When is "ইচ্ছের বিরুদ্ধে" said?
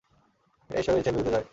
0.99-1.33